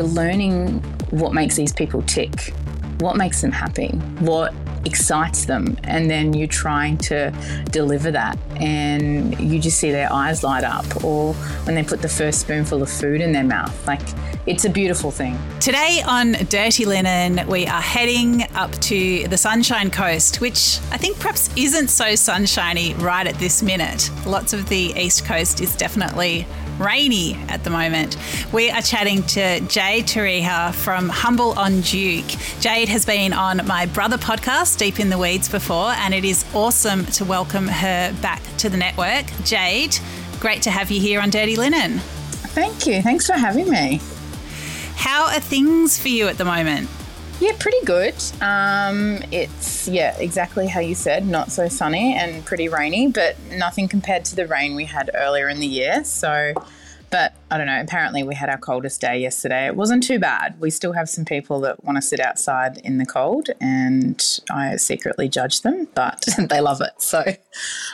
[0.00, 0.80] you're learning
[1.10, 2.54] what makes these people tick,
[3.00, 3.88] what makes them happy,
[4.20, 4.54] what
[4.86, 7.30] excites them and then you're trying to
[7.70, 11.34] deliver that and you just see their eyes light up or
[11.64, 13.86] when they put the first spoonful of food in their mouth.
[13.86, 14.00] Like
[14.46, 15.38] it's a beautiful thing.
[15.60, 21.18] Today on dirty linen we are heading up to the sunshine coast which i think
[21.18, 24.10] perhaps isn't so sunshiny right at this minute.
[24.24, 26.46] Lots of the east coast is definitely
[26.80, 28.16] rainy at the moment.
[28.52, 32.26] We are chatting to Jade Taurihha from Humble on Duke.
[32.60, 36.44] Jade has been on my brother podcast, Deep in the Weeds, before, and it is
[36.54, 39.26] awesome to welcome her back to the network.
[39.44, 39.98] Jade,
[40.40, 41.98] great to have you here on Dirty Linen.
[41.98, 43.02] Thank you.
[43.02, 44.00] Thanks for having me.
[44.96, 46.88] How are things for you at the moment?
[47.40, 48.14] Yeah, pretty good.
[48.42, 53.88] Um, it's, yeah, exactly how you said, not so sunny and pretty rainy, but nothing
[53.88, 56.04] compared to the rain we had earlier in the year.
[56.04, 56.52] So,
[57.08, 59.66] but I don't know, apparently we had our coldest day yesterday.
[59.66, 60.60] It wasn't too bad.
[60.60, 64.76] We still have some people that want to sit outside in the cold, and I
[64.76, 67.00] secretly judge them, but they love it.
[67.00, 67.24] So,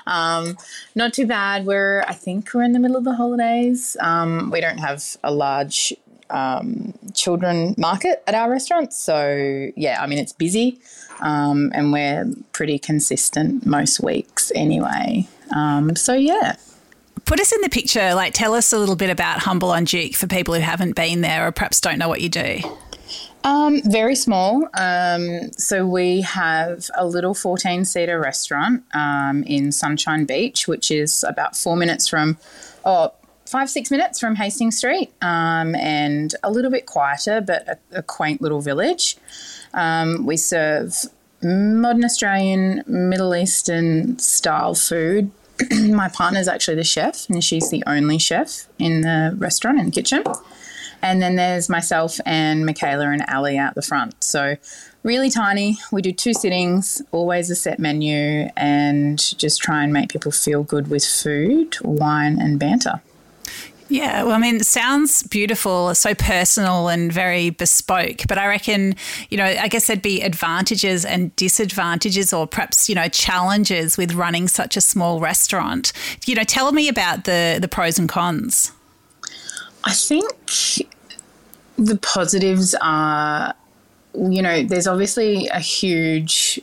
[0.09, 0.59] um,
[0.97, 1.67] not too bad.
[1.67, 3.97] We're, I think we're in the middle of the holidays.
[4.01, 5.95] Um, we don't have a large
[6.31, 8.93] um, children market at our restaurant.
[8.93, 10.81] So, yeah, I mean, it's busy
[11.21, 15.29] um, and we're pretty consistent most weeks anyway.
[15.55, 16.57] Um, so, yeah.
[17.25, 18.15] Put us in the picture.
[18.15, 21.23] Like, tell us a little bit about Humble on Duke for people who haven't been
[21.23, 22.61] there or perhaps don't know what you do.
[23.47, 24.69] Um, very small.
[24.75, 31.25] Um, so we have a little 14 seater restaurant um, in Sunshine Beach, which is
[31.25, 32.39] about four minutes from,
[32.85, 33.13] oh,
[33.47, 38.03] five, six minutes from Hastings Street um, and a little bit quieter, but a, a
[38.03, 39.17] quaint little village.
[39.75, 40.95] Um, we serve
[41.43, 45.31] modern Australian, Middle Eastern style food.
[45.71, 50.25] My partner's actually the chef, and she's the only chef in the restaurant and kitchen.
[51.03, 54.23] And then there's myself and Michaela and Ali out the front.
[54.25, 54.57] So
[55.03, 55.79] really tiny.
[55.93, 60.65] We do two sittings, always a set menu, and just try and make people feel
[60.65, 63.01] good with food, wine, and banter.
[63.89, 68.23] Yeah, well, I mean, it sounds beautiful, so personal and very bespoke.
[68.29, 68.97] But I reckon,
[69.31, 74.15] you know, I guess there'd be advantages and disadvantages, or perhaps, you know, challenges with
[74.15, 75.93] running such a small restaurant.
[76.27, 78.73] You know, tell me about the the pros and cons.
[79.85, 80.35] I think
[81.79, 83.55] the positives are,
[84.15, 86.61] you know, there's obviously a huge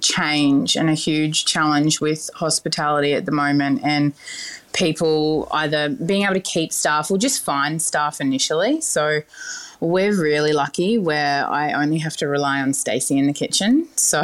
[0.00, 4.12] change and a huge challenge with hospitality at the moment, and
[4.72, 8.80] people either being able to keep staff or just find staff initially.
[8.80, 9.22] So
[9.80, 13.88] we're really lucky where I only have to rely on Stacey in the kitchen.
[14.00, 14.22] So,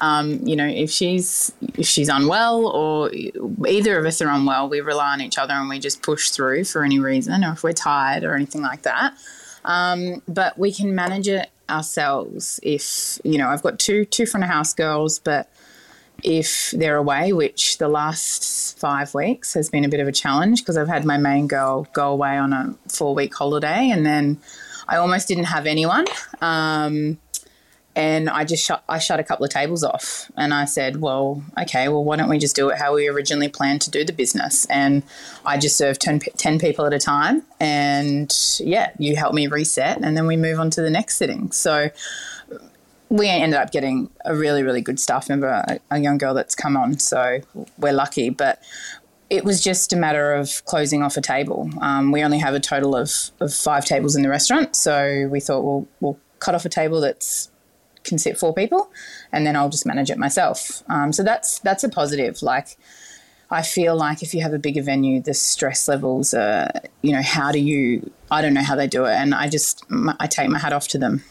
[0.00, 3.10] um, you know, if she's if she's unwell or
[3.68, 6.64] either of us are unwell, we rely on each other and we just push through
[6.64, 9.14] for any reason, or if we're tired or anything like that.
[9.64, 12.58] Um, but we can manage it ourselves.
[12.64, 15.48] If you know, I've got two two front of house girls, but
[16.24, 20.62] if they're away, which the last five weeks has been a bit of a challenge
[20.62, 24.38] because I've had my main girl go away on a four week holiday and then
[24.88, 26.06] I almost didn't have anyone.
[26.40, 27.18] Um,
[27.96, 31.42] and I just shut I shut a couple of tables off and I said, well,
[31.60, 34.12] okay, well, why don't we just do it how we originally planned to do the
[34.12, 34.64] business?
[34.66, 35.02] And
[35.44, 37.42] I just serve 10, 10 people at a time.
[37.58, 41.50] And yeah, you help me reset and then we move on to the next sitting.
[41.50, 41.90] So
[43.10, 46.76] we ended up getting a really, really good staff member, a, young girl that's come
[46.76, 46.98] on.
[46.98, 47.40] So
[47.76, 48.30] we're lucky.
[48.30, 48.62] But
[49.28, 51.68] it was just a matter of closing off a table.
[51.80, 53.10] Um, we only have a total of,
[53.40, 54.76] of five tables in the restaurant.
[54.76, 57.50] So we thought, well, we'll cut off a table that's
[58.02, 58.90] can sit four people,
[59.30, 60.82] and then I'll just manage it myself.
[60.88, 62.42] Um, so that's that's a positive.
[62.42, 62.78] Like
[63.50, 66.70] I feel like if you have a bigger venue, the stress levels are,
[67.02, 68.10] you know, how do you?
[68.30, 69.84] I don't know how they do it, and I just
[70.18, 71.22] I take my hat off to them.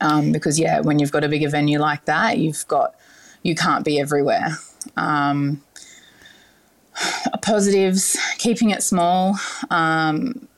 [0.00, 2.94] Um, because yeah, when you've got a bigger venue like that, you've got
[3.42, 4.58] you can't be everywhere.
[4.96, 5.62] Um,
[7.42, 9.36] positives, keeping it small.
[9.70, 10.48] Um,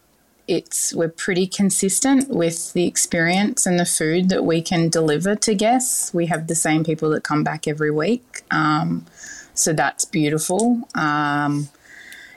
[0.48, 5.54] it's we're pretty consistent with the experience and the food that we can deliver to
[5.54, 6.14] guests.
[6.14, 9.06] We have the same people that come back every week, um,
[9.54, 10.88] so that's beautiful.
[10.94, 11.68] Um,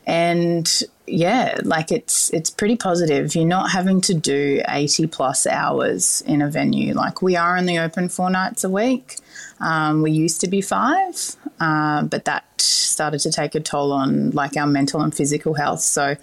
[0.09, 3.35] and yeah, like it's it's pretty positive.
[3.35, 6.95] You're not having to do 80 plus hours in a venue.
[6.95, 9.17] Like we are only open four nights a week.
[9.59, 14.31] Um, we used to be five, uh, but that started to take a toll on
[14.31, 15.81] like our mental and physical health.
[15.81, 16.15] So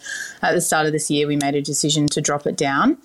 [0.42, 2.98] at the start of this year, we made a decision to drop it down.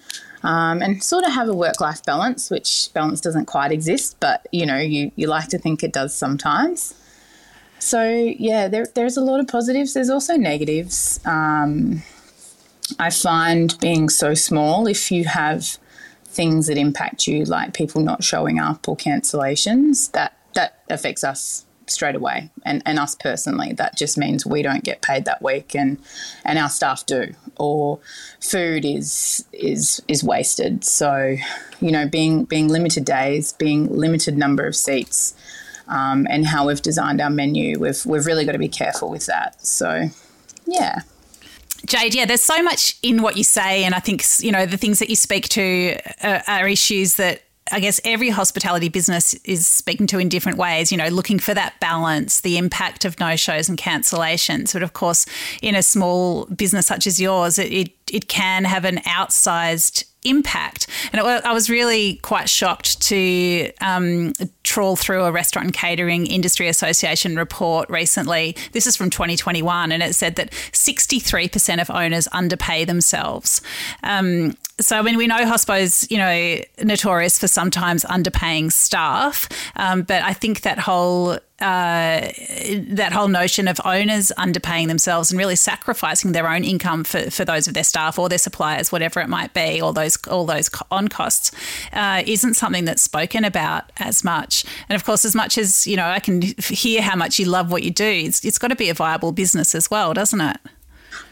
[0.43, 4.47] Um, and sort of have a work life balance, which balance doesn't quite exist, but
[4.51, 6.95] you know, you, you like to think it does sometimes.
[7.81, 8.07] So
[8.37, 9.93] yeah, there, there's a lot of positives.
[9.93, 11.19] There's also negatives.
[11.25, 12.03] Um,
[12.99, 15.77] I find being so small, if you have
[16.25, 21.65] things that impact you, like people not showing up or cancellations, that that affects us
[21.87, 25.75] straight away and, and us personally that just means we don't get paid that week
[25.75, 25.97] and
[26.45, 27.99] and our staff do or
[28.39, 31.35] food is is is wasted so
[31.81, 35.35] you know being being limited days being limited number of seats
[35.91, 39.25] um, and how we've designed our menu we've we've really got to be careful with
[39.27, 40.09] that so
[40.65, 41.01] yeah
[41.87, 44.77] Jade, yeah, there's so much in what you say, and I think you know the
[44.77, 47.41] things that you speak to are, are issues that
[47.71, 51.53] I guess every hospitality business is speaking to in different ways, you know, looking for
[51.53, 54.73] that balance, the impact of no shows and cancellations.
[54.73, 55.25] But of course,
[55.61, 60.87] in a small business such as yours, it, it, it can have an outsized impact.
[61.13, 64.33] And it, I was really quite shocked to um,
[64.71, 68.55] trawl through a Restaurant and Catering Industry Association report recently.
[68.71, 73.61] This is from 2021, and it said that 63% of owners underpay themselves.
[74.01, 80.03] Um, so I mean, we know Hospo's, you know, notorious for sometimes underpaying staff, um,
[80.03, 82.31] but I think that whole uh,
[82.87, 87.45] that whole notion of owners underpaying themselves and really sacrificing their own income for, for
[87.45, 90.69] those of their staff or their suppliers, whatever it might be, all those all those
[90.89, 91.51] on costs,
[91.93, 94.65] uh, isn't something that's spoken about as much.
[94.89, 97.71] And of course, as much as you know, I can hear how much you love
[97.71, 98.05] what you do.
[98.05, 100.57] It's, it's got to be a viable business as well, doesn't it?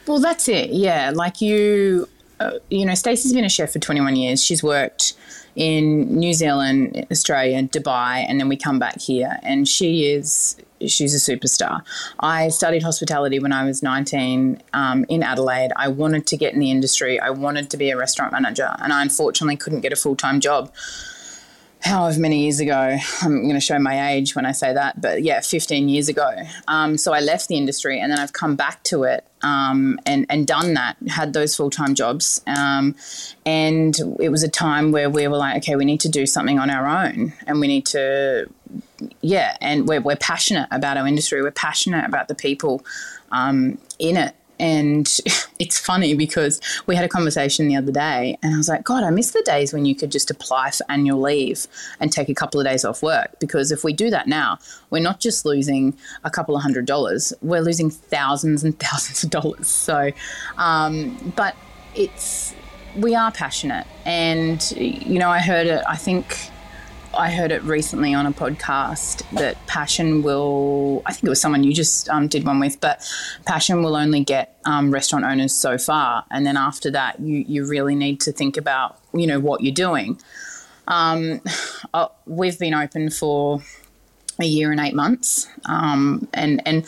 [0.07, 0.71] Well, that's it.
[0.71, 2.07] Yeah, like you,
[2.39, 4.43] uh, you know, Stacey's been a chef for 21 years.
[4.43, 5.13] She's worked
[5.55, 9.39] in New Zealand, Australia, Dubai, and then we come back here.
[9.43, 10.57] And she is
[10.87, 11.81] she's a superstar.
[12.19, 15.71] I studied hospitality when I was 19 um, in Adelaide.
[15.75, 17.19] I wanted to get in the industry.
[17.19, 20.39] I wanted to be a restaurant manager, and I unfortunately couldn't get a full time
[20.39, 20.71] job
[21.81, 22.97] however many years ago.
[23.21, 26.29] I'm going to show my age when I say that, but yeah, 15 years ago.
[26.67, 30.25] Um, so I left the industry and then I've come back to it um, and,
[30.29, 32.41] and done that, had those full time jobs.
[32.47, 32.95] Um,
[33.45, 36.59] and it was a time where we were like, okay, we need to do something
[36.59, 38.49] on our own and we need to,
[39.21, 42.83] yeah, and we're, we're passionate about our industry, we're passionate about the people
[43.31, 44.35] um, in it.
[44.59, 45.07] And
[45.59, 49.03] it's funny because we had a conversation the other day, and I was like, God,
[49.03, 51.67] I miss the days when you could just apply for annual leave
[51.99, 53.39] and take a couple of days off work.
[53.39, 54.59] Because if we do that now,
[54.89, 59.29] we're not just losing a couple of hundred dollars, we're losing thousands and thousands of
[59.29, 59.67] dollars.
[59.67, 60.11] So,
[60.57, 61.55] um, but
[61.95, 62.53] it's,
[62.95, 63.87] we are passionate.
[64.05, 66.49] And, you know, I heard it, I think
[67.13, 71.63] I heard it recently on a podcast that passion will, I think it was someone
[71.63, 73.01] you just um, did one with, but
[73.45, 76.25] passion will only get um, restaurant owners so far.
[76.29, 79.73] And then after that, you, you really need to think about, you know, what you're
[79.73, 80.19] doing.
[80.87, 81.41] Um,
[81.93, 83.61] uh, we've been open for
[84.39, 85.47] a year and eight months.
[85.65, 86.85] Um, and, and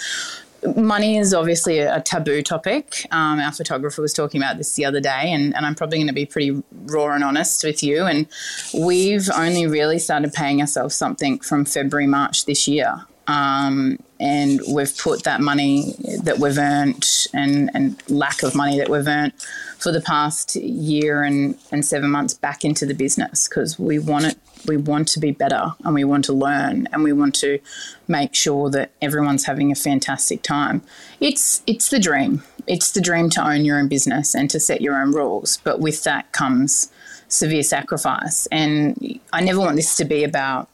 [0.75, 3.05] money is obviously a, taboo topic.
[3.11, 6.07] Um, our photographer was talking about this the other day, and, and I'm probably going
[6.07, 8.05] to be pretty raw and honest with you.
[8.05, 8.27] And
[8.73, 13.05] we've only really started paying ourselves something from February, March this year.
[13.27, 18.89] Um, and we've put that money that we've earned and, and lack of money that
[18.89, 19.33] we've earned
[19.77, 24.25] for the past year and, and seven months back into the business because we want
[24.25, 27.59] it we want to be better and we want to learn and we want to
[28.07, 30.81] make sure that everyone's having a fantastic time.
[31.19, 32.43] It's it's the dream.
[32.67, 35.79] It's the dream to own your own business and to set your own rules, but
[35.79, 36.91] with that comes
[37.27, 38.45] severe sacrifice.
[38.47, 40.69] And I never want this to be about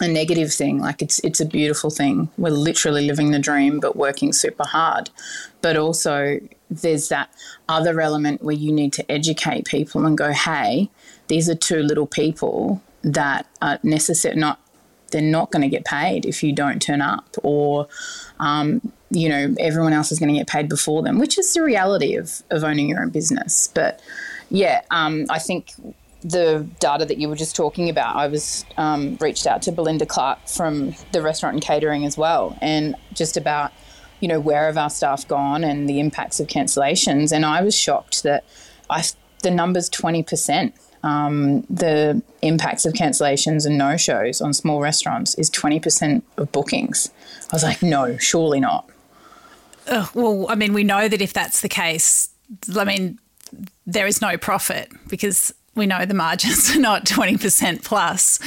[0.00, 0.80] a negative thing.
[0.80, 2.28] Like it's it's a beautiful thing.
[2.36, 5.10] We're literally living the dream but working super hard.
[5.62, 6.38] But also
[6.70, 7.30] there's that
[7.68, 10.90] other element where you need to educate people and go, hey,
[11.28, 14.60] these are two little people that are necessary not
[15.12, 17.86] they're not going to get paid if you don't turn up or
[18.40, 21.62] um, you know everyone else is going to get paid before them which is the
[21.62, 23.68] reality of, of owning your own business.
[23.72, 24.00] But
[24.50, 25.72] yeah um, i think
[26.22, 30.06] the data that you were just talking about i was um, reached out to belinda
[30.06, 33.72] clarke from the restaurant and catering as well and just about
[34.20, 37.76] you know where have our staff gone and the impacts of cancellations and i was
[37.76, 38.44] shocked that
[38.90, 39.02] i
[39.42, 40.72] the numbers 20%
[41.02, 47.10] um, the impacts of cancellations and no shows on small restaurants is 20% of bookings.
[47.50, 48.88] I was like, no, surely not.
[49.86, 52.30] Uh, well, I mean, we know that if that's the case,
[52.76, 53.18] I mean,
[53.86, 58.40] there is no profit because we know the margins are not 20% plus.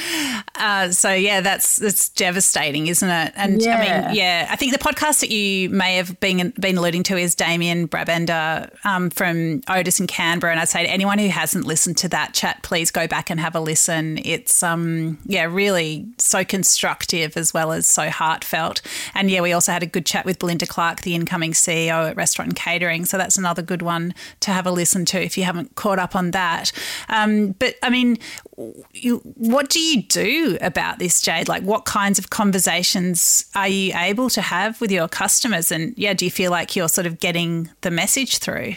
[0.55, 3.33] Uh, so yeah, that's that's devastating, isn't it?
[3.36, 3.75] And yeah.
[3.75, 7.17] I mean, yeah, I think the podcast that you may have been been alluding to
[7.17, 11.65] is Damien Brabender um, from Otis in Canberra, and I'd say to anyone who hasn't
[11.65, 14.19] listened to that chat, please go back and have a listen.
[14.25, 18.81] It's um yeah, really so constructive as well as so heartfelt.
[19.13, 22.15] And yeah, we also had a good chat with Belinda Clarke, the incoming CEO at
[22.15, 23.05] Restaurant and Catering.
[23.05, 26.15] So that's another good one to have a listen to if you haven't caught up
[26.15, 26.71] on that.
[27.07, 27.18] Um,
[27.57, 28.17] but I mean,
[28.93, 31.47] you, what do you do about this, Jade?
[31.47, 35.71] Like, what kinds of conversations are you able to have with your customers?
[35.71, 38.75] And yeah, do you feel like you're sort of getting the message through?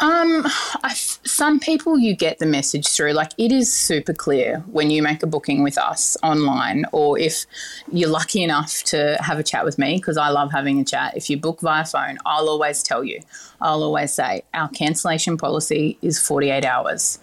[0.00, 0.44] Um,
[0.84, 3.12] I, some people you get the message through.
[3.12, 7.46] Like it is super clear when you make a booking with us online, or if
[7.90, 11.16] you're lucky enough to have a chat with me, because I love having a chat.
[11.16, 13.20] If you book via phone, I'll always tell you.
[13.60, 17.18] I'll always say our cancellation policy is 48 hours,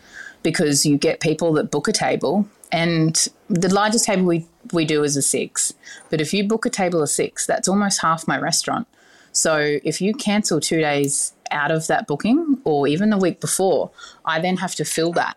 [0.46, 5.04] because you get people that book a table, and the largest table we we do
[5.04, 5.74] is a six.
[6.12, 8.88] But if you book a table of six, that's almost half my restaurant.
[9.32, 13.90] So if you cancel two days out of that booking or even the week before,
[14.24, 15.36] I then have to fill that.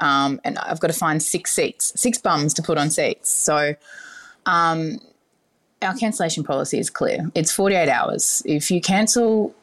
[0.00, 3.30] Um, and I've got to find six seats, six bums to put on seats.
[3.30, 3.74] So
[4.44, 4.98] um,
[5.82, 7.30] our cancellation policy is clear.
[7.34, 8.42] It's 48 hours.
[8.44, 9.54] If you cancel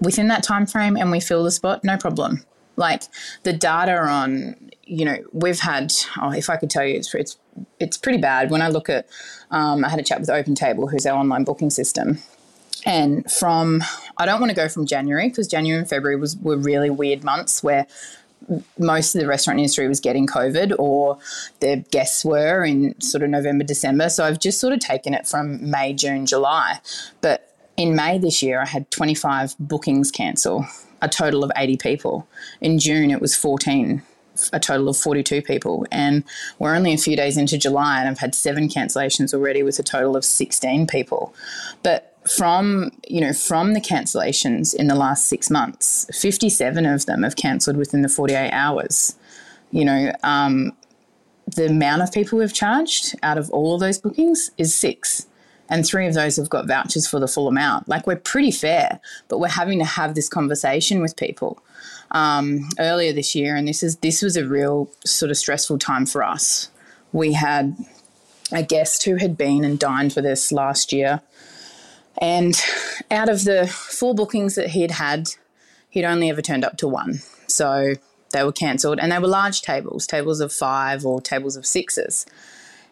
[0.00, 2.44] within that time frame and we fill the spot, no problem.
[2.78, 3.02] Like
[3.42, 5.92] the data on, you know, we've had.
[6.20, 7.36] Oh, if I could tell you, it's it's,
[7.80, 8.50] it's pretty bad.
[8.50, 9.06] When I look at,
[9.50, 12.18] um, I had a chat with Open Table, who's our online booking system,
[12.86, 13.82] and from,
[14.16, 17.24] I don't want to go from January because January and February was were really weird
[17.24, 17.86] months where
[18.78, 21.18] most of the restaurant industry was getting COVID or
[21.60, 24.08] their guests were in sort of November, December.
[24.08, 26.80] So I've just sort of taken it from May, June, July.
[27.20, 27.47] But
[27.78, 30.66] in May this year, I had 25 bookings cancel,
[31.00, 32.28] a total of 80 people.
[32.60, 34.02] In June, it was 14
[34.52, 35.84] a total of 42 people.
[35.90, 36.22] And
[36.60, 39.82] we're only a few days into July, and I've had seven cancellations already with a
[39.82, 41.34] total of 16 people.
[41.82, 47.24] But from you know from the cancellations in the last six months, 57 of them
[47.24, 49.16] have cancelled within the 48 hours.
[49.72, 50.72] You know, um,
[51.56, 55.26] the amount of people we've charged out of all of those bookings is six.
[55.68, 57.88] And three of those have got vouchers for the full amount.
[57.88, 61.62] Like we're pretty fair, but we're having to have this conversation with people.
[62.10, 66.06] Um, earlier this year, and this is this was a real sort of stressful time
[66.06, 66.70] for us.
[67.12, 67.76] We had
[68.50, 71.20] a guest who had been and dined with us last year
[72.20, 72.60] and
[73.10, 75.30] out of the four bookings that he'd had,
[75.88, 77.20] he'd only ever turned up to one.
[77.46, 77.94] So
[78.32, 82.26] they were cancelled, and they were large tables, tables of five or tables of sixes.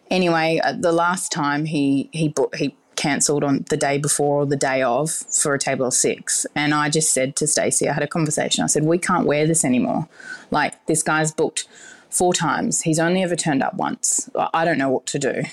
[0.09, 4.45] Anyway, uh, the last time he he booked, he cancelled on the day before or
[4.45, 7.93] the day of for a table of six, and I just said to Stacey, I
[7.93, 8.63] had a conversation.
[8.63, 10.07] I said, "We can't wear this anymore.
[10.51, 11.67] Like this guy's booked
[12.09, 12.81] four times.
[12.81, 14.29] He's only ever turned up once.
[14.53, 15.43] I don't know what to do."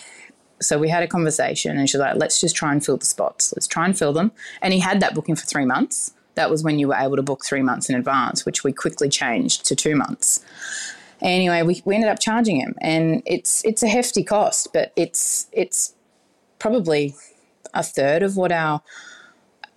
[0.61, 3.53] So we had a conversation and she's like, let's just try and fill the spots.
[3.55, 4.33] Let's try and fill them.
[4.63, 6.15] And he had that booking for three months.
[6.37, 9.09] That was when you were able to book three months in advance, which we quickly
[9.09, 10.45] changed to two months.
[11.21, 15.49] Anyway, we, we ended up charging him and it's it's a hefty cost, but it's
[15.53, 15.95] it's
[16.59, 17.15] probably
[17.73, 18.83] a third of what our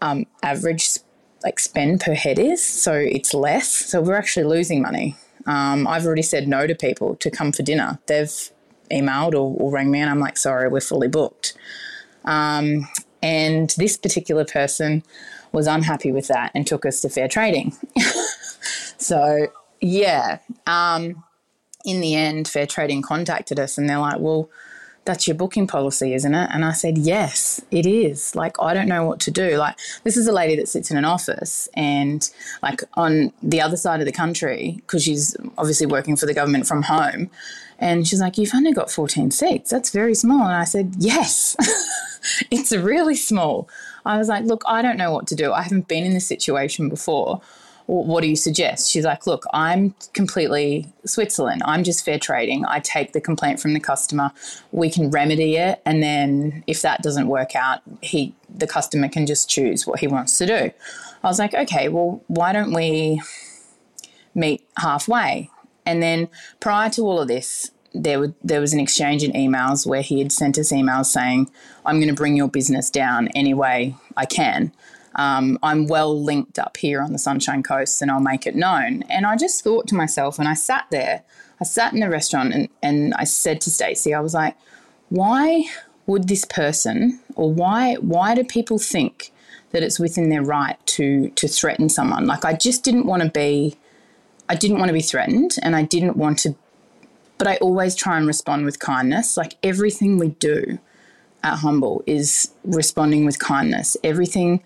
[0.01, 1.00] um, average
[1.44, 2.65] like spend per head is.
[2.65, 3.70] So it's less.
[3.70, 5.15] So we're actually losing money.
[5.46, 8.00] Um, I've already said no to people to come for dinner.
[8.08, 8.51] They've
[8.91, 11.53] emailed or, or rang me and I'm like, sorry, we're fully booked.
[12.25, 12.88] Um,
[13.22, 15.03] and this particular person
[15.51, 17.74] was unhappy with that and took us to fair trading.
[18.98, 19.48] so,
[19.79, 21.24] yeah, um,
[21.88, 24.50] in the end, fair trading contacted us and they're like, well,
[25.06, 26.50] that's your booking policy, isn't it?
[26.51, 28.36] And I said, yes, it is.
[28.36, 29.56] Like, I don't know what to do.
[29.56, 32.29] Like, this is a lady that sits in an office and,
[32.62, 36.67] like, on the other side of the country, because she's obviously working for the government
[36.67, 37.29] from home,
[37.79, 39.70] and she's like, You've only got 14 seats.
[39.70, 40.41] That's very small.
[40.41, 41.56] And I said, Yes,
[42.51, 43.70] it's really small.
[44.06, 45.53] I was like, Look, I don't know what to do.
[45.53, 47.39] I haven't been in this situation before.
[47.88, 48.91] What do you suggest?
[48.91, 51.62] She's like, Look, I'm completely Switzerland.
[51.65, 52.65] I'm just fair trading.
[52.65, 54.32] I take the complaint from the customer.
[54.72, 55.82] We can remedy it.
[55.86, 60.08] And then if that doesn't work out, he, the customer can just choose what he
[60.08, 60.72] wants to do.
[61.24, 63.22] I was like, Okay, well, why don't we
[64.36, 65.50] meet halfway?
[65.86, 66.27] And then
[66.60, 70.20] prior to all of this, there, were, there was an exchange in emails where he
[70.20, 71.50] had sent us emails saying,
[71.86, 74.74] I'm going to bring your business down any way I can.
[75.16, 79.04] Um, I'm well linked up here on the Sunshine Coast and I'll make it known.
[79.10, 81.24] And I just thought to myself, and I sat there,
[81.60, 84.56] I sat in the restaurant and, and I said to Stacey, I was like,
[85.10, 85.66] why
[86.06, 89.32] would this person or why why do people think
[89.72, 92.26] that it's within their right to to threaten someone?
[92.26, 93.78] Like I just didn't want to be
[94.50, 96.56] I didn't want to be threatened and I didn't want to,
[97.38, 99.36] but I always try and respond with kindness.
[99.36, 100.80] Like everything we do
[101.44, 103.98] at Humble is responding with kindness.
[104.04, 104.64] Everything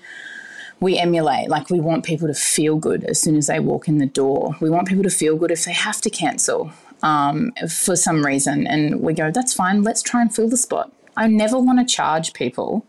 [0.82, 4.00] we emulate, like we want people to feel good as soon as they walk in
[4.00, 4.56] the door.
[4.60, 6.72] We want people to feel good if they have to cancel
[7.04, 8.66] um, for some reason.
[8.66, 10.92] And we go, that's fine, let's try and fill the spot.
[11.16, 12.86] I never want to charge people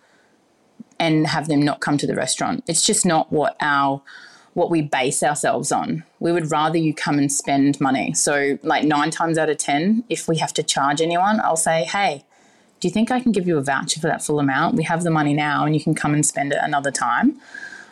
[0.99, 2.65] and have them not come to the restaurant.
[2.67, 4.03] It's just not what our
[4.55, 6.05] what we base ourselves on.
[6.21, 8.13] We would rather you come and spend money.
[8.13, 11.85] So, like nine times out of 10, if we have to charge anyone, I'll say,
[11.85, 12.25] hey,
[12.79, 14.77] do you think I can give you a voucher for that full amount?
[14.77, 17.41] We have the money now and you can come and spend it another time.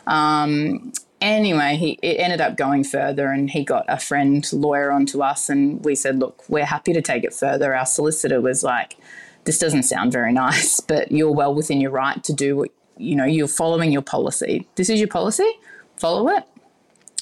[0.07, 5.21] Um, anyway, he it ended up going further and he got a friend lawyer onto
[5.21, 7.75] us and we said, look, we're happy to take it further.
[7.75, 8.97] Our solicitor was like,
[9.45, 13.15] this doesn't sound very nice, but you're well within your right to do what, you
[13.15, 14.67] know, you're following your policy.
[14.75, 15.49] This is your policy,
[15.97, 16.43] follow it.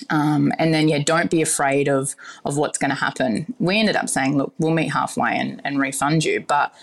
[0.09, 3.53] Um, and then yeah, don't be afraid of of what's going to happen.
[3.59, 6.73] We ended up saying, look, we'll meet halfway and, and refund you, but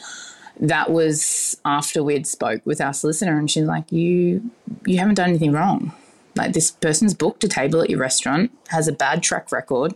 [0.61, 4.51] that was after we'd spoke with our solicitor, and she's like, you
[4.85, 5.93] you haven't done anything wrong.
[6.35, 9.95] Like this person's booked a table at your restaurant, has a bad track record.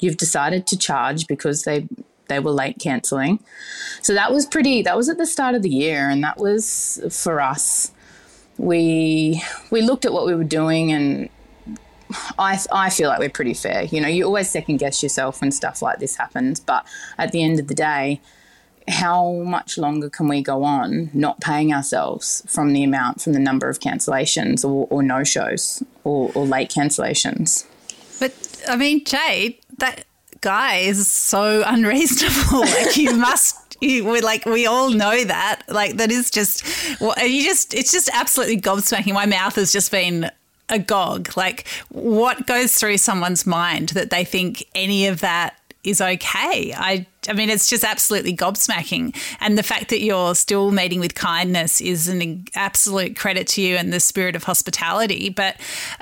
[0.00, 1.86] You've decided to charge because they
[2.28, 3.40] they were late cancelling.
[4.00, 4.82] So that was pretty.
[4.82, 7.92] That was at the start of the year, and that was for us.
[8.58, 11.28] We we looked at what we were doing, and
[12.38, 13.84] I I feel like we're pretty fair.
[13.84, 16.86] You know, you always second guess yourself when stuff like this happens, but
[17.18, 18.20] at the end of the day,
[18.88, 23.38] how much longer can we go on not paying ourselves from the amount from the
[23.38, 27.66] number of cancellations or, or no shows or, or late cancellations?
[28.18, 30.04] But I mean, Jade, that
[30.40, 32.60] guy is so unreasonable.
[32.60, 35.62] like you must you, we're like we all know that.
[35.68, 36.64] Like that is just
[36.98, 39.12] you just it's just absolutely gobsmacking.
[39.12, 40.30] My mouth has just been
[40.68, 41.36] agog.
[41.36, 46.74] Like what goes through someone's mind that they think any of that is okay.
[46.76, 49.16] I I mean, it's just absolutely gobsmacking.
[49.38, 53.76] And the fact that you're still meeting with kindness is an absolute credit to you
[53.76, 55.28] and the spirit of hospitality.
[55.28, 55.54] But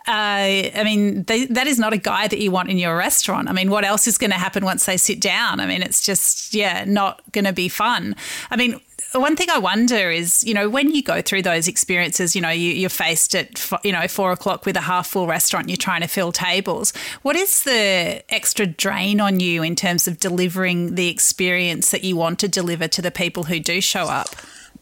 [0.08, 3.50] uh, I mean, they, that is not a guy that you want in your restaurant.
[3.50, 5.60] I mean, what else is going to happen once they sit down?
[5.60, 8.16] I mean, it's just, yeah, not going to be fun.
[8.50, 8.80] I mean,
[9.14, 12.50] one thing I wonder is, you know, when you go through those experiences, you know,
[12.50, 16.00] you, are faced at, you know, four o'clock with a half full restaurant, you're trying
[16.02, 16.92] to fill tables.
[17.22, 22.16] What is the extra drain on you in terms of delivering the experience that you
[22.16, 24.28] want to deliver to the people who do show up?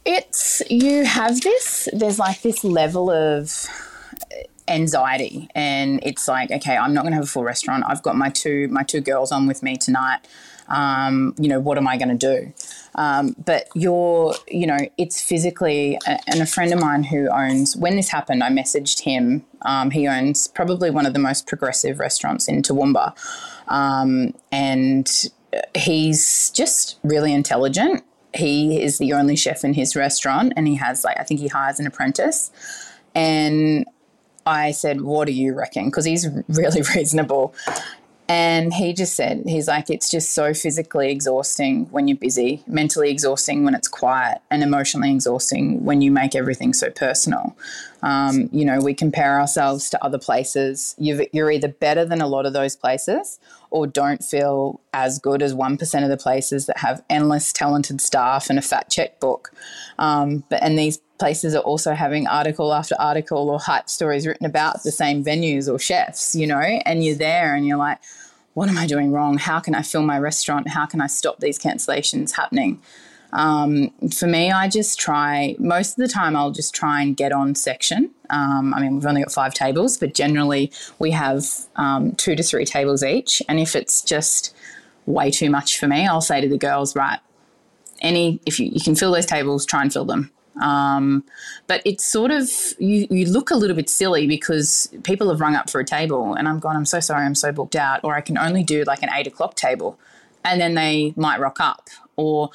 [0.04, 3.66] It's, you have this, there's like this level of,
[4.68, 8.16] anxiety and it's like okay i'm not going to have a full restaurant i've got
[8.16, 10.18] my two my two girls on with me tonight
[10.68, 12.52] um, you know what am i going to do
[12.98, 17.94] um, but you're, you know, it's physically, and a friend of mine who owns, when
[17.94, 19.44] this happened, I messaged him.
[19.62, 23.16] Um, he owns probably one of the most progressive restaurants in Toowoomba.
[23.68, 25.08] Um, and
[25.76, 28.02] he's just really intelligent.
[28.34, 31.46] He is the only chef in his restaurant, and he has, like, I think he
[31.46, 32.50] hires an apprentice.
[33.14, 33.86] And
[34.44, 35.84] I said, What do you reckon?
[35.84, 37.54] Because he's really reasonable.
[38.28, 43.10] And he just said, he's like, it's just so physically exhausting when you're busy, mentally
[43.10, 47.56] exhausting when it's quiet, and emotionally exhausting when you make everything so personal.
[48.02, 50.94] Um, you know, we compare ourselves to other places.
[50.98, 55.42] you are either better than a lot of those places or don't feel as good
[55.42, 59.52] as 1% of the places that have endless talented staff and a fat checkbook.
[59.98, 64.46] Um, but, and these places are also having article after article or hype stories written
[64.46, 67.98] about the same venues or chefs, you know, and you're there and you're like,
[68.54, 69.38] what am I doing wrong?
[69.38, 70.68] How can I fill my restaurant?
[70.68, 72.80] How can I stop these cancellations happening?
[73.32, 77.30] Um, for me, I just try, most of the time, I'll just try and get
[77.30, 78.10] on section.
[78.30, 81.44] Um, I mean, we've only got five tables, but generally we have
[81.76, 83.42] um, two to three tables each.
[83.48, 84.54] And if it's just
[85.06, 87.20] way too much for me, I'll say to the girls, right,
[88.00, 90.30] any, if you, you can fill those tables, try and fill them.
[90.60, 91.24] Um,
[91.68, 95.54] but it's sort of you, you look a little bit silly because people have rung
[95.54, 98.16] up for a table and I'm gone, I'm so sorry, I'm so booked out, or
[98.16, 99.98] I can only do like an eight o'clock table.
[100.44, 101.88] And then they might rock up.
[102.16, 102.50] Or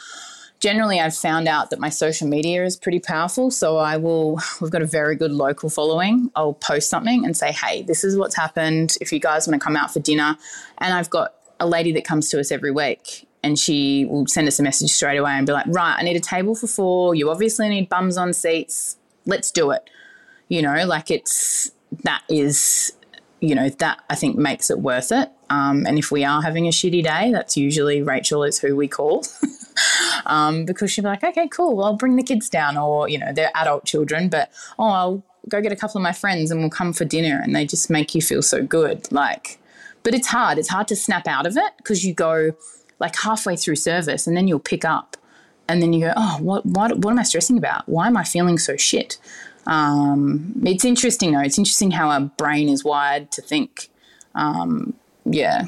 [0.64, 3.52] generally I've found out that my social media is pretty powerful.
[3.52, 6.32] So I will we've got a very good local following.
[6.38, 8.96] I'll post something and say, Hey, this is what's happened.
[9.02, 10.38] If you guys want to come out for dinner
[10.78, 14.48] and I've got a lady that comes to us every week and she will send
[14.48, 17.14] us a message straight away and be like, right, I need a table for four.
[17.14, 18.96] You obviously need bums on seats.
[19.26, 19.90] Let's do it.
[20.48, 21.72] You know, like it's
[22.04, 22.94] that is,
[23.42, 25.30] you know, that I think makes it worth it.
[25.54, 28.88] Um, and if we are having a shitty day, that's usually Rachel is who we
[28.88, 29.26] call.
[30.26, 33.20] um, because she'll be like, okay, cool, well, I'll bring the kids down, or, you
[33.20, 36.60] know, they're adult children, but, oh, I'll go get a couple of my friends and
[36.62, 37.40] we'll come for dinner.
[37.44, 39.12] And they just make you feel so good.
[39.12, 39.60] Like,
[40.02, 40.58] but it's hard.
[40.58, 42.54] It's hard to snap out of it because you go
[43.00, 45.18] like halfway through service and then you'll pick up
[45.68, 47.88] and then you go, oh, what, what, what am I stressing about?
[47.88, 49.18] Why am I feeling so shit?
[49.66, 51.42] Um, it's interesting though.
[51.42, 53.90] It's interesting how our brain is wired to think.
[54.36, 54.94] Um,
[55.26, 55.66] yeah,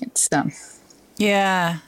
[0.00, 0.52] it's um,
[1.16, 1.78] yeah,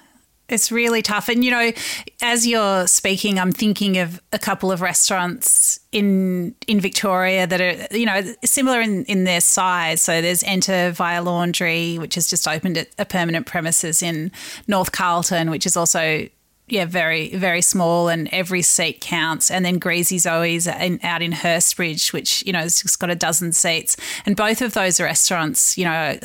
[0.48, 1.28] it's really tough.
[1.28, 1.72] And, you know,
[2.20, 7.96] as you're speaking, I'm thinking of a couple of restaurants in in Victoria that are,
[7.96, 10.02] you know, similar in, in their size.
[10.02, 14.30] So there's Enter Via Laundry, which has just opened a permanent premises in
[14.68, 16.28] North Carlton, which is also
[16.66, 19.50] yeah, very, very small, and every seat counts.
[19.50, 23.14] And then Greasy Zoe's in, out in Hurstbridge, which, you know, has just got a
[23.14, 23.96] dozen seats.
[24.24, 26.18] And both of those restaurants, you know,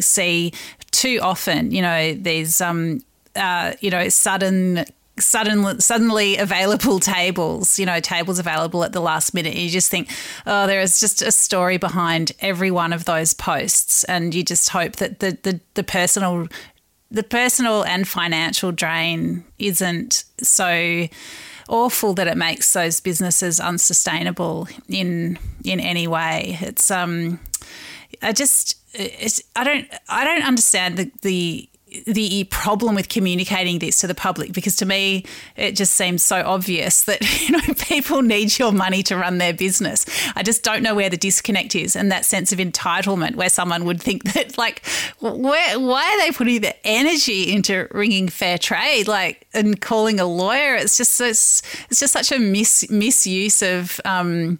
[0.00, 0.52] see
[0.90, 3.02] too often, you know, these um,
[3.36, 4.84] uh, you know, sudden
[5.18, 10.10] suddenly suddenly available tables you know tables available at the last minute you just think
[10.44, 14.70] oh there is just a story behind every one of those posts and you just
[14.70, 16.48] hope that the the, the personal
[17.14, 21.06] the personal and financial drain isn't so
[21.68, 26.58] awful that it makes those businesses unsustainable in in any way.
[26.60, 27.38] It's um
[28.20, 31.68] i just it's i don't i don't understand the the
[32.06, 35.24] the problem with communicating this to the public because to me
[35.56, 39.52] it just seems so obvious that you know people need your money to run their
[39.52, 40.06] business.
[40.36, 43.84] I just don't know where the disconnect is and that sense of entitlement where someone
[43.84, 44.84] would think that like
[45.20, 50.26] where why are they putting the energy into ringing fair trade like and calling a
[50.26, 50.74] lawyer?
[50.74, 54.00] It's just it's, it's just such a mis, misuse of.
[54.04, 54.58] Um,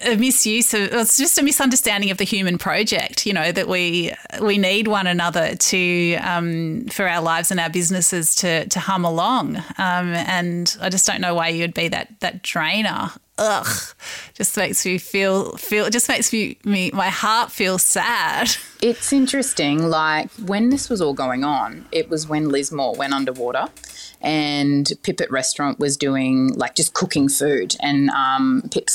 [0.00, 4.12] a misuse of it's just a misunderstanding of the human project you know that we
[4.42, 9.04] we need one another to um, for our lives and our businesses to to hum
[9.04, 9.56] along.
[9.78, 13.94] Um, and I just don't know why you'd be that that drainer ugh
[14.34, 18.50] just makes me feel feel just makes me, me my heart feel sad
[18.82, 23.68] it's interesting like when this was all going on it was when Lismore went underwater
[24.20, 28.88] and Pipit Restaurant was doing like just cooking food, and um, Pip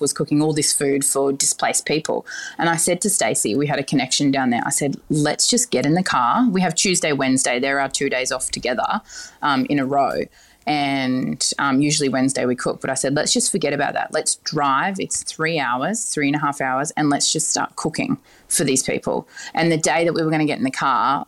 [0.00, 2.26] was cooking all this food for displaced people.
[2.58, 4.62] And I said to Stacey, we had a connection down there.
[4.64, 6.48] I said, let's just get in the car.
[6.48, 7.58] We have Tuesday, Wednesday.
[7.58, 9.02] There are two days off together
[9.42, 10.22] um, in a row
[10.68, 12.82] and um, usually Wednesday we cook.
[12.82, 14.12] But I said, let's just forget about that.
[14.12, 15.00] Let's drive.
[15.00, 18.82] It's three hours, three and a half hours, and let's just start cooking for these
[18.82, 19.26] people.
[19.54, 21.26] And the day that we were going to get in the car,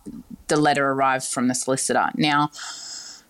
[0.48, 2.10] the letter arrived from the solicitor.
[2.16, 2.50] Now,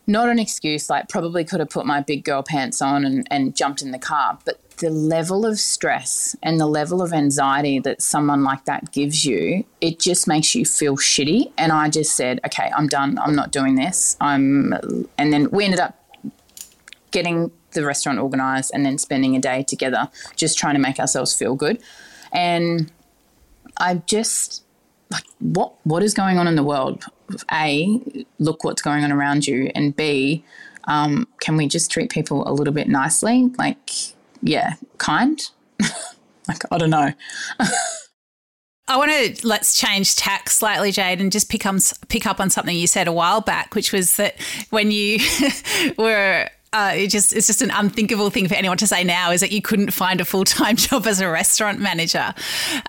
[0.09, 3.55] not an excuse, like probably could have put my big girl pants on and, and
[3.55, 8.03] jumped in the car, but the level of stress and the level of anxiety that
[8.03, 11.53] someone like that gives you, it just makes you feel shitty.
[11.57, 13.19] And I just said, okay, I'm done.
[13.19, 14.17] I'm not doing this.
[14.21, 14.73] I'm,
[15.19, 16.00] and then we ended up
[17.11, 21.35] getting the restaurant organized and then spending a day together, just trying to make ourselves
[21.35, 21.81] feel good.
[22.33, 22.91] And
[23.79, 24.65] I just,
[25.11, 27.05] like, what, what is going on in the world?
[27.53, 28.01] A,
[28.39, 30.45] look what's going on around you, and B,
[30.85, 33.51] um, can we just treat people a little bit nicely?
[33.59, 33.91] Like,
[34.43, 35.41] yeah, kind?
[36.49, 37.13] like, I don't know.
[38.89, 41.77] I want to let's change tack slightly, Jade, and just pick up
[42.09, 44.35] pick up on something you said a while back, which was that
[44.71, 45.21] when you
[45.99, 49.41] were uh, it just it's just an unthinkable thing for anyone to say now is
[49.41, 52.33] that you couldn't find a full time job as a restaurant manager.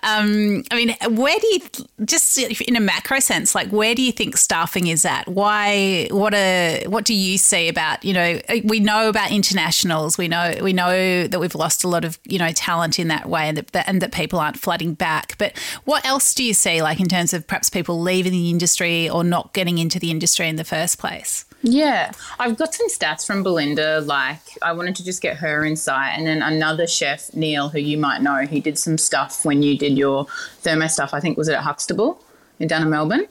[0.04, 1.60] Um, I mean, where do you
[2.04, 5.26] just in a macro sense, like where do you think staffing is at?
[5.26, 6.06] Why?
[6.12, 10.16] What a what do you see about you know we know about internationals.
[10.16, 13.28] We know we know that we've lost a lot of you know talent in that
[13.28, 15.36] way, and that and that people aren't flooding back.
[15.38, 19.10] But what else do you see like in terms of perhaps people leaving the industry
[19.10, 21.46] or not getting into the industry in the first place?
[21.62, 24.00] Yeah, I've got some stats from Belinda.
[24.00, 26.18] Like, I wanted to just get her insight.
[26.18, 29.78] And then another chef, Neil, who you might know, he did some stuff when you
[29.78, 30.26] did your
[30.60, 31.14] thermo stuff.
[31.14, 32.22] I think was it at Huxtable
[32.58, 33.26] in down in Melbourne.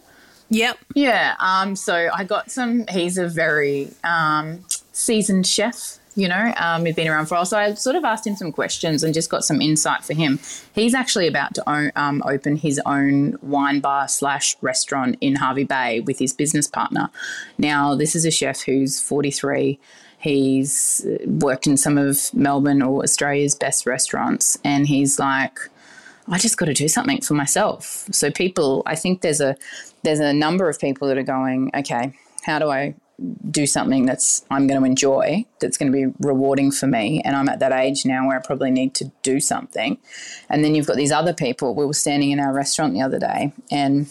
[0.50, 0.78] Yep.
[0.96, 1.36] Yeah.
[1.40, 1.76] Um.
[1.76, 2.86] So I got some.
[2.88, 7.46] He's a very um, seasoned chef you know, um, he'd been around for a while.
[7.46, 10.40] So I sort of asked him some questions and just got some insight for him.
[10.76, 15.64] He's actually about to own, um, open his own wine bar slash restaurant in Hervey
[15.64, 17.10] Bay with his business partner.
[17.58, 19.80] Now, this is a chef who's 43.
[20.20, 25.58] He's worked in some of Melbourne or Australia's best restaurants, and he's like,
[26.28, 28.08] I just got to do something for myself.
[28.12, 29.56] So people, I think there's a
[30.04, 32.96] there's a number of people that are going, okay, how do I
[33.50, 37.22] do something that's I'm going to enjoy, that's going to be rewarding for me.
[37.24, 39.98] And I'm at that age now where I probably need to do something.
[40.50, 41.76] And then you've got these other people.
[41.76, 44.08] We were standing in our restaurant the other day, and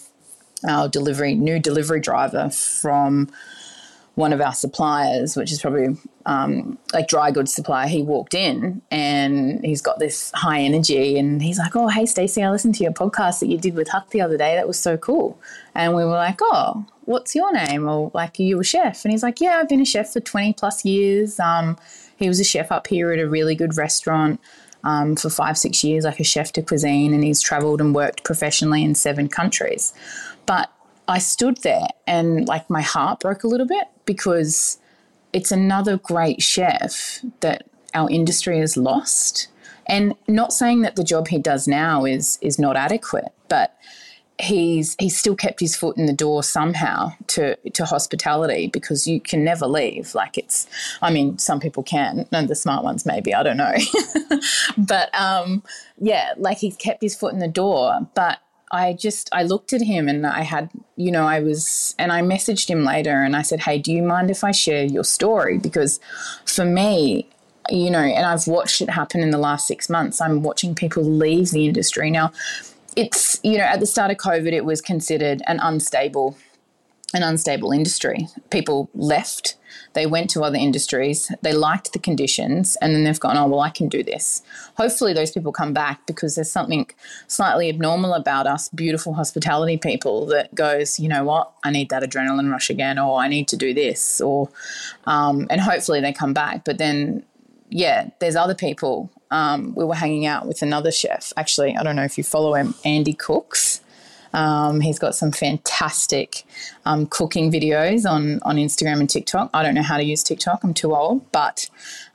[0.68, 3.30] our delivery new delivery driver from
[4.14, 8.82] one of our suppliers, which is probably um, like dry goods supplier, he walked in
[8.90, 12.82] and he's got this high energy and he's like, "Oh, hey Stacey, I listened to
[12.82, 14.54] your podcast that you did with Huck the other day.
[14.54, 15.38] That was so cool."
[15.74, 19.12] And we were like, "Oh, what's your name?" Or like, "Are you a chef?" And
[19.12, 21.40] he's like, "Yeah, I've been a chef for twenty plus years.
[21.40, 21.78] Um,
[22.16, 24.40] he was a chef up here at a really good restaurant."
[24.82, 28.24] Um, for five, six years, like a chef de cuisine, and he's traveled and worked
[28.24, 29.92] professionally in seven countries.
[30.46, 30.72] But
[31.06, 34.78] I stood there and like my heart broke a little bit because
[35.32, 39.48] it's another great chef that our industry has lost.
[39.86, 43.76] And not saying that the job he does now is is not adequate, but
[44.40, 49.20] he's he's still kept his foot in the door somehow to to hospitality because you
[49.20, 50.14] can never leave.
[50.14, 50.66] Like it's,
[51.02, 53.74] I mean, some people can, and the smart ones maybe I don't know,
[54.78, 55.62] but um,
[55.98, 58.38] yeah, like he's kept his foot in the door, but
[58.70, 62.22] I just I looked at him and I had you know I was and I
[62.22, 65.58] messaged him later and I said hey do you mind if I share your story?
[65.58, 66.00] Because
[66.44, 67.28] for me
[67.68, 71.02] you know and I've watched it happen in the last 6 months I'm watching people
[71.02, 72.10] leave the industry.
[72.10, 72.32] Now
[72.96, 76.36] it's you know at the start of covid it was considered an unstable
[77.12, 78.28] an unstable industry.
[78.50, 79.56] People left
[79.92, 83.60] they went to other industries, they liked the conditions, and then they've gone, oh, well,
[83.60, 84.42] I can do this.
[84.76, 86.88] Hopefully, those people come back because there's something
[87.26, 92.02] slightly abnormal about us, beautiful hospitality people, that goes, you know what, I need that
[92.02, 94.48] adrenaline rush again, or I need to do this, or,
[95.04, 96.64] um, and hopefully they come back.
[96.64, 97.24] But then,
[97.68, 99.10] yeah, there's other people.
[99.30, 101.32] Um, we were hanging out with another chef.
[101.36, 103.80] Actually, I don't know if you follow him, Andy Cooks.
[104.32, 106.44] Um, he's got some fantastic
[106.84, 109.50] um, cooking videos on, on Instagram and TikTok.
[109.52, 111.68] I don't know how to use TikTok, I'm too old, but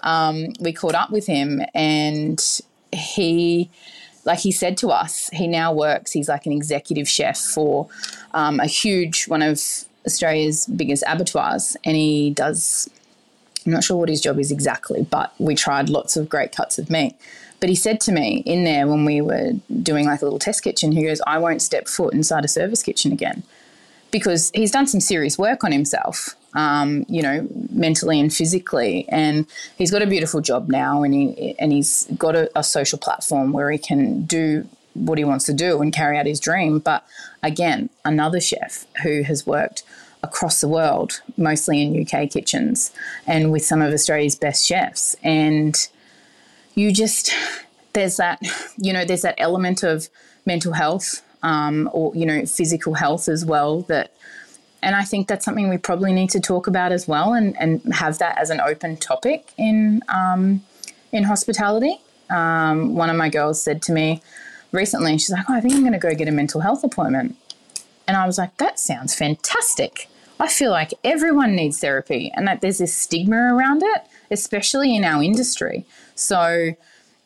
[0.04, 2.42] um, we caught up with him and
[2.94, 3.70] he,
[4.24, 7.90] like he said to us, he now works, he's like an executive chef for
[8.34, 9.60] um, a huge, one of
[10.06, 12.90] Australia's biggest abattoirs, and he does.
[13.66, 16.78] I'm not sure what his job is exactly, but we tried lots of great cuts
[16.78, 17.16] of meat.
[17.60, 20.64] But he said to me in there when we were doing like a little test
[20.64, 23.44] kitchen, he goes, I won't step foot inside a service kitchen again
[24.12, 29.06] because he's done some serious work on himself, um, you know, mentally and physically.
[29.10, 29.46] And
[29.78, 33.52] he's got a beautiful job now and, he, and he's got a, a social platform
[33.52, 36.80] where he can do what he wants to do and carry out his dream.
[36.80, 37.06] But
[37.44, 39.84] again, another chef who has worked
[40.24, 42.92] across the world, mostly in UK kitchens
[43.28, 45.16] and with some of Australia's best chefs.
[45.24, 45.76] And
[46.76, 47.34] you just
[47.94, 48.40] there's that
[48.78, 50.10] you know there's that element of
[50.46, 54.12] mental health um, or you know physical health as well that
[54.84, 57.82] and I think that's something we probably need to talk about as well and, and
[57.96, 60.62] have that as an open topic in um,
[61.12, 62.00] in hospitality.
[62.30, 64.22] Um, one of my girls said to me
[64.72, 67.36] recently, she's like, oh, I think I'm going to go get a mental health appointment.
[68.08, 70.08] And I was like, that sounds fantastic.
[70.40, 75.04] I feel like everyone needs therapy and that there's this stigma around it, especially in
[75.04, 75.86] our industry.
[76.16, 76.74] So,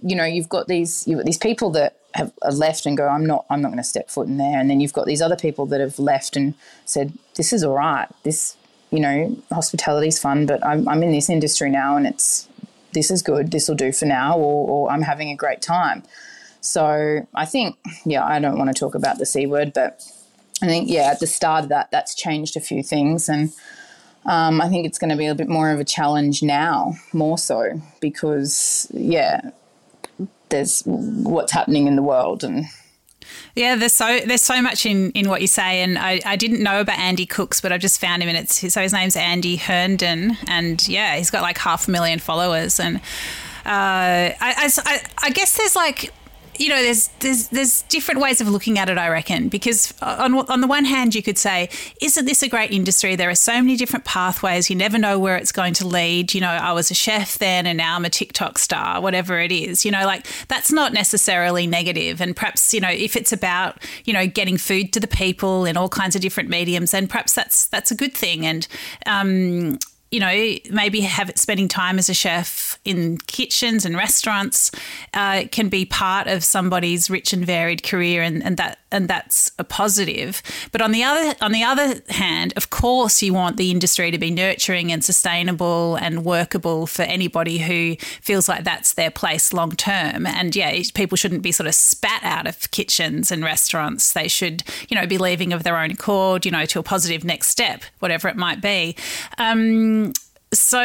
[0.02, 3.26] you know, you've got these you've got these people that have left and go, I'm
[3.26, 5.36] not I'm not going to step foot in there, and then you've got these other
[5.36, 8.08] people that have left and said, this is all right.
[8.24, 8.58] This,
[8.92, 12.50] you know, hospitality is fun, but I'm I'm in this industry now, and it's
[12.94, 13.52] this is good.
[13.52, 16.04] This will do for now, or, or I'm having a great time.
[16.62, 20.04] So I think, yeah, I don't want to talk about the c word, but
[20.62, 23.52] I think yeah, at the start of that, that's changed a few things and.
[24.26, 27.38] Um, I think it's going to be a bit more of a challenge now, more
[27.38, 29.52] so, because, yeah,
[30.50, 32.66] there's what's happening in the world and
[33.56, 36.64] yeah, there's so there's so much in, in what you say, and I, I didn't
[36.64, 39.58] know about Andy Cooks, but I've just found him, and it's so his name's Andy
[39.58, 43.00] Hearnden, and yeah, he's got like half a million followers, and uh,
[43.66, 46.14] I, I, I guess there's like
[46.60, 48.98] you know, there's there's there's different ways of looking at it.
[48.98, 51.70] I reckon because on on the one hand, you could say,
[52.02, 53.16] isn't this a great industry?
[53.16, 54.70] There are so many different pathways.
[54.70, 56.34] You never know where it's going to lead.
[56.34, 59.02] You know, I was a chef then, and now I'm a TikTok star.
[59.02, 62.20] Whatever it is, you know, like that's not necessarily negative.
[62.20, 65.78] And perhaps you know, if it's about you know getting food to the people in
[65.78, 68.46] all kinds of different mediums, then perhaps that's that's a good thing.
[68.46, 68.68] And
[69.06, 69.80] um,
[70.12, 74.72] you know, maybe have spending time as a chef in kitchens and restaurants
[75.14, 79.52] uh, can be part of somebody's rich and varied career, and, and that and that's
[79.60, 80.42] a positive.
[80.72, 84.18] But on the other on the other hand, of course, you want the industry to
[84.18, 89.72] be nurturing and sustainable and workable for anybody who feels like that's their place long
[89.72, 90.26] term.
[90.26, 94.14] And yeah, people shouldn't be sort of spat out of kitchens and restaurants.
[94.14, 97.24] They should, you know, be leaving of their own accord, you know, to a positive
[97.24, 98.96] next step, whatever it might be.
[99.38, 99.99] Um,
[100.54, 100.82] so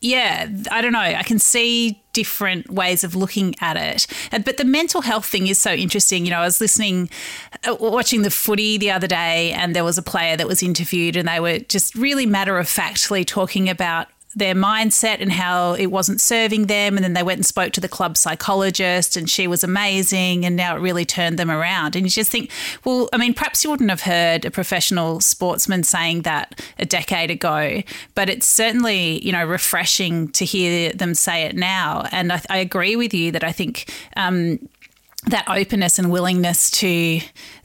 [0.00, 0.98] yeah, I don't know.
[0.98, 4.06] I can see different ways of looking at it.
[4.30, 6.24] But the mental health thing is so interesting.
[6.24, 7.10] You know, I was listening,
[7.66, 11.16] uh, watching the footy the other day, and there was a player that was interviewed,
[11.16, 15.86] and they were just really matter of factly talking about their mindset and how it
[15.86, 16.96] wasn't serving them.
[16.96, 20.44] And then they went and spoke to the club psychologist, and she was amazing.
[20.44, 21.96] And now it really turned them around.
[21.96, 22.50] And you just think,
[22.84, 27.30] well, I mean, perhaps you wouldn't have heard a professional sportsman saying that a decade
[27.30, 27.82] ago,
[28.14, 32.06] but it's certainly, you know, refreshing to hear them say it now.
[32.12, 33.90] And I, I agree with you that I think.
[34.16, 34.68] Um,
[35.28, 37.20] that openness and willingness to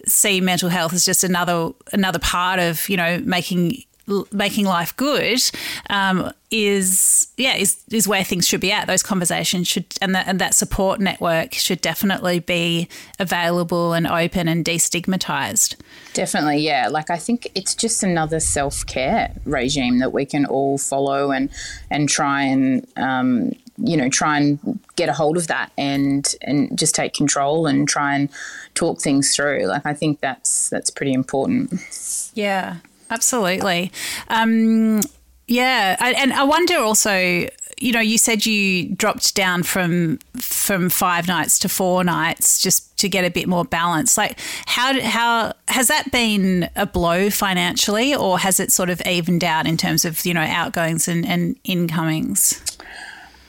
[0.08, 3.84] see mental health as just another another part of you know making
[4.32, 5.42] making life good
[5.90, 8.88] um, is yeah is is where things should be at.
[8.88, 12.88] Those conversations should and that and that support network should definitely be
[13.20, 15.76] available and open and destigmatized.
[16.14, 16.90] Definitely, yeah.
[16.90, 21.50] Like I think it's just another self care regime that we can all follow and
[21.90, 26.78] and try and um, you know try and get a hold of that and and
[26.78, 28.30] just take control and try and
[28.76, 29.66] talk things through.
[29.66, 32.32] Like I think that's that's pretty important.
[32.34, 32.78] Yeah,
[33.12, 33.92] Absolutely.
[34.30, 35.02] Um,
[35.48, 37.48] yeah, I, and I wonder also.
[37.78, 42.96] You know, you said you dropped down from from five nights to four nights just
[43.00, 44.18] to get a bit more balance.
[44.18, 49.44] Like, how how has that been a blow financially, or has it sort of evened
[49.44, 52.71] out in terms of you know outgoings and, and incomings?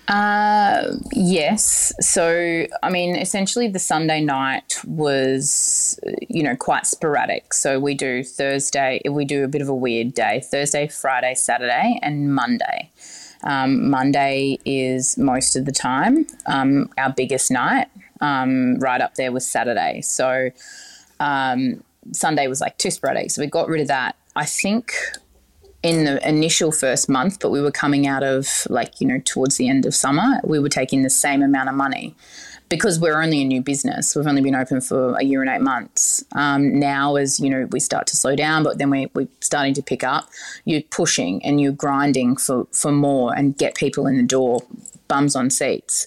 [0.08, 1.92] Uh, yes.
[2.00, 7.54] So, I mean, essentially, the Sunday night was, you know, quite sporadic.
[7.54, 12.00] So, we do Thursday, we do a bit of a weird day Thursday, Friday, Saturday,
[12.02, 12.90] and Monday.
[13.44, 17.88] Um, Monday is most of the time um, our biggest night,
[18.20, 20.00] um, right up there with Saturday.
[20.00, 20.50] So,
[21.20, 23.30] um, Sunday was like too sporadic.
[23.30, 24.16] So, we got rid of that.
[24.34, 24.94] I think
[25.82, 29.56] in the initial first month, but we were coming out of like, you know, towards
[29.56, 32.14] the end of summer, we were taking the same amount of money
[32.68, 34.16] because we're only a new business.
[34.16, 36.24] We've only been open for a year and eight months.
[36.32, 39.74] Um, now, as you know, we start to slow down, but then we, we're starting
[39.74, 40.28] to pick up.
[40.64, 44.60] You're pushing and you're grinding for, for more and get people in the door,
[45.08, 46.06] bums on seats.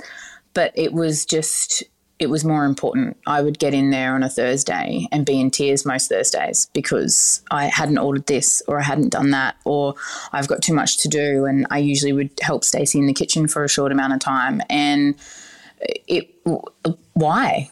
[0.54, 1.84] But it was just,
[2.18, 3.18] it was more important.
[3.28, 7.44] I would get in there on a Thursday and be in tears most Thursdays because
[7.52, 9.96] I hadn't ordered this or I hadn't done that or
[10.32, 11.46] I've got too much to do.
[11.46, 14.62] And I usually would help Stacey in the kitchen for a short amount of time.
[14.70, 15.16] And
[16.08, 16.34] it,
[17.14, 17.70] why?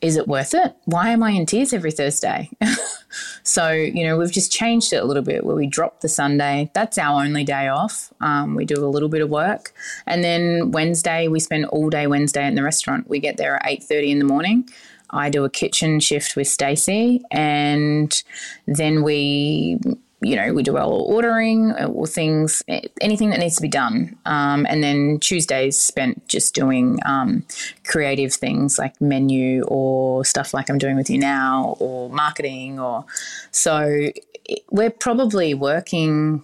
[0.00, 0.74] Is it worth it?
[0.84, 2.50] Why am I in tears every Thursday?
[3.42, 6.70] So, you know, we've just changed it a little bit where we drop the Sunday.
[6.74, 8.12] That's our only day off.
[8.20, 9.72] Um, we do a little bit of work.
[10.06, 13.08] And then Wednesday, we spend all day Wednesday in the restaurant.
[13.08, 14.68] We get there at 8.30 in the morning.
[15.10, 18.22] I do a kitchen shift with Stacey and
[18.66, 19.78] then we
[20.22, 22.62] you know, we do our ordering or things,
[23.00, 24.18] anything that needs to be done.
[24.26, 27.44] Um, and then Tuesdays spent just doing um,
[27.84, 33.04] creative things like menu or stuff like I'm doing with you now or marketing or
[33.50, 34.10] so
[34.70, 36.42] we're probably working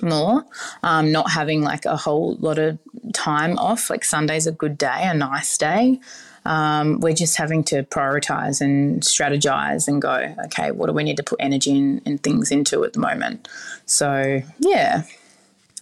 [0.00, 0.44] more,
[0.82, 2.78] um, not having like a whole lot of
[3.12, 3.90] time off.
[3.90, 6.00] Like Sunday's a good day, a nice day
[6.44, 11.16] um, we're just having to prioritize and strategize and go, okay, what do we need
[11.18, 13.48] to put energy and, and things into at the moment?
[13.86, 15.04] So, yeah.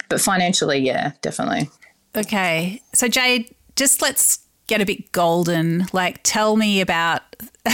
[0.08, 1.70] But financially, yeah, definitely.
[2.16, 2.82] Okay.
[2.92, 5.86] So, Jade, just let's get a bit golden.
[5.92, 7.22] Like, tell me about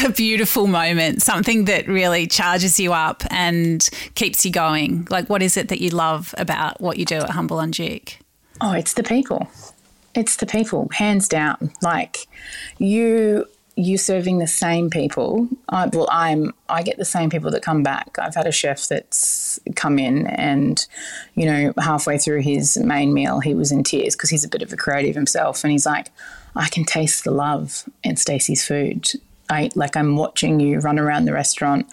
[0.05, 5.07] a beautiful moment, something that really charges you up and keeps you going.
[5.11, 8.19] Like, what is it that you love about what you do at Humble and Duke?
[8.61, 9.49] Oh, it's the people.
[10.17, 11.73] It's the people, hands down.
[11.83, 12.27] Like
[12.79, 13.47] you
[13.79, 15.47] you serving the same people.
[15.69, 18.19] I, well, I'm I get the same people that come back.
[18.19, 20.85] I've had a chef that's come in and,
[21.35, 24.63] you know, halfway through his main meal, he was in tears because he's a bit
[24.63, 26.11] of a creative himself, and he's like,
[26.57, 29.11] I can taste the love in Stacey's food.
[29.51, 31.87] I like I'm watching you run around the restaurant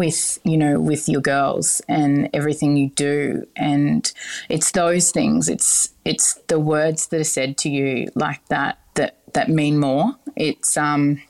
[0.00, 3.46] with you know with your girls and everything you do.
[3.54, 4.10] And
[4.48, 5.46] it's those things.
[5.50, 10.16] It's it's the words that are said to you like that that that mean more.
[10.36, 11.20] It's um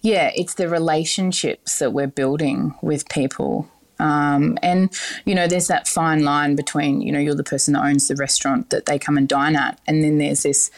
[0.00, 3.68] yeah it's the relationships that we're building with people.
[3.98, 4.88] Um, and
[5.24, 8.14] you know there's that fine line between you know you're the person that owns the
[8.14, 10.70] restaurant that they come and dine at and then there's this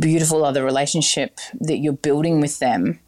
[0.00, 2.98] beautiful other relationship that you're building with them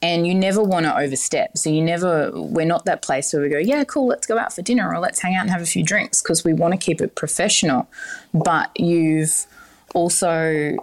[0.00, 1.58] and you never want to overstep.
[1.58, 4.52] So you never, we're not that place where we go, yeah, cool, let's go out
[4.52, 6.78] for dinner or let's hang out and have a few drinks because we want to
[6.78, 7.88] keep it professional.
[8.32, 9.46] But you've
[9.94, 10.76] also,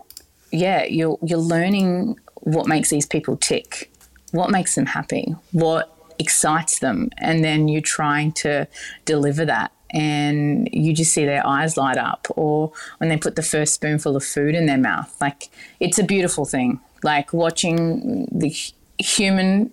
[0.51, 3.91] yeah, you're you're learning what makes these people tick,
[4.31, 7.09] what makes them happy, what excites them.
[7.17, 8.67] And then you're trying to
[9.05, 13.41] deliver that and you just see their eyes light up or when they put the
[13.41, 15.49] first spoonful of food in their mouth like
[15.79, 18.53] it's a beautiful thing like watching the
[18.99, 19.71] human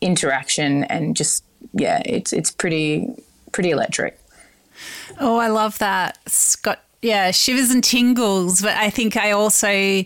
[0.00, 3.08] interaction and just yeah it's it's pretty
[3.52, 4.18] pretty electric.
[5.18, 6.18] Oh i love that.
[6.28, 10.04] Scott yeah shivers and tingles but i think i also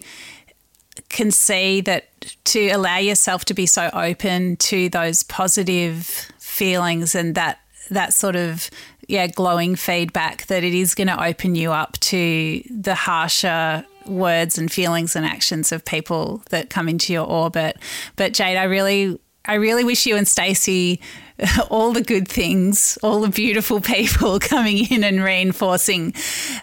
[1.08, 2.08] can see that
[2.44, 6.06] to allow yourself to be so open to those positive
[6.38, 7.58] feelings and that
[7.90, 8.70] that sort of
[9.08, 14.58] yeah glowing feedback that it is going to open you up to the harsher words
[14.58, 17.78] and feelings and actions of people that come into your orbit.
[18.16, 21.00] But jade i really i really wish you and stacey
[21.70, 26.12] all the good things all the beautiful people coming in and reinforcing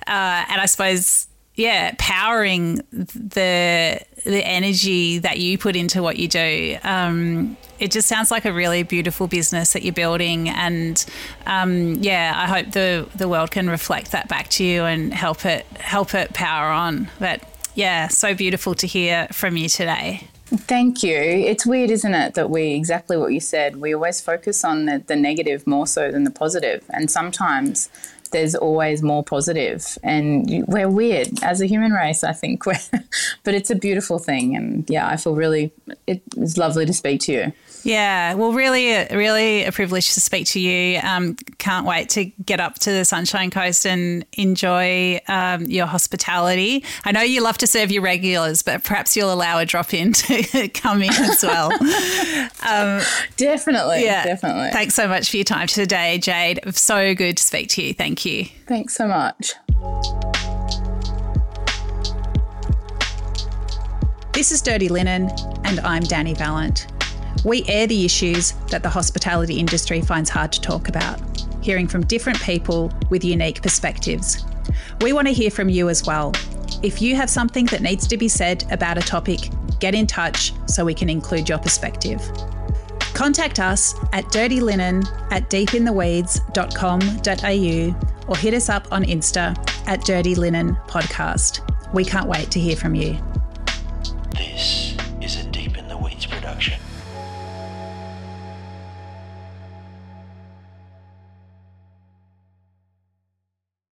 [0.07, 6.27] uh, and i suppose yeah, powering the the energy that you put into what you
[6.27, 6.77] do.
[6.83, 11.03] Um, it just sounds like a really beautiful business that you're building, and
[11.45, 15.45] um, yeah, I hope the the world can reflect that back to you and help
[15.45, 17.09] it help it power on.
[17.19, 17.43] But
[17.75, 20.27] yeah, so beautiful to hear from you today.
[20.53, 21.15] Thank you.
[21.15, 23.77] It's weird, isn't it, that we exactly what you said.
[23.77, 27.89] We always focus on the, the negative more so than the positive, and sometimes
[28.31, 32.79] there's always more positive and we're weird as a human race i think we're
[33.43, 35.71] but it's a beautiful thing and yeah i feel really
[36.07, 37.53] it was lovely to speak to you
[37.83, 40.99] yeah, well, really, really a privilege to speak to you.
[41.01, 46.83] Um, can't wait to get up to the Sunshine Coast and enjoy um, your hospitality.
[47.05, 50.13] I know you love to serve your regulars, but perhaps you'll allow a drop in
[50.13, 51.71] to come in as well.
[52.67, 53.01] um,
[53.37, 54.69] definitely, yeah, definitely.
[54.71, 56.61] Thanks so much for your time today, Jade.
[56.75, 57.93] So good to speak to you.
[57.93, 58.20] Thank you.
[58.67, 59.53] Thanks so much.
[64.31, 65.31] This is Dirty Linen,
[65.63, 66.85] and I'm Dani Valent.
[67.43, 71.19] We air the issues that the hospitality industry finds hard to talk about,
[71.63, 74.45] hearing from different people with unique perspectives.
[75.01, 76.31] We want to hear from you as well.
[76.83, 79.49] If you have something that needs to be said about a topic,
[79.79, 82.21] get in touch so we can include your perspective.
[83.13, 89.57] Contact us at dirtylinen at deepintheweeds.com.au or hit us up on Insta
[89.87, 91.61] at Dirty Linen Podcast.
[91.93, 93.17] We can't wait to hear from you.
[94.31, 94.90] This